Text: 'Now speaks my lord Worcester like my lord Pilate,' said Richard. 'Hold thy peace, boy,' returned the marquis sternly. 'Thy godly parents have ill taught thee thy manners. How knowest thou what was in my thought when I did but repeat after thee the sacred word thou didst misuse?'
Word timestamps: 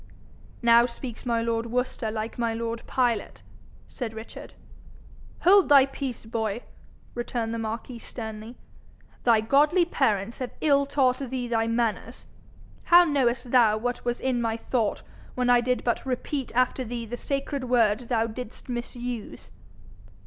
'Now 0.63 0.87
speaks 0.87 1.27
my 1.27 1.43
lord 1.43 1.67
Worcester 1.67 2.09
like 2.09 2.39
my 2.39 2.55
lord 2.55 2.81
Pilate,' 2.87 3.43
said 3.87 4.15
Richard. 4.15 4.55
'Hold 5.41 5.69
thy 5.69 5.85
peace, 5.85 6.25
boy,' 6.25 6.63
returned 7.13 7.53
the 7.53 7.59
marquis 7.59 7.99
sternly. 7.99 8.57
'Thy 9.25 9.41
godly 9.41 9.85
parents 9.85 10.39
have 10.39 10.55
ill 10.59 10.87
taught 10.87 11.19
thee 11.19 11.47
thy 11.47 11.67
manners. 11.67 12.25
How 12.85 13.03
knowest 13.03 13.51
thou 13.51 13.77
what 13.77 14.03
was 14.03 14.19
in 14.19 14.41
my 14.41 14.57
thought 14.57 15.03
when 15.35 15.51
I 15.51 15.61
did 15.61 15.83
but 15.83 16.03
repeat 16.03 16.51
after 16.55 16.83
thee 16.83 17.05
the 17.05 17.15
sacred 17.15 17.65
word 17.65 18.09
thou 18.09 18.25
didst 18.25 18.69
misuse?' 18.69 19.51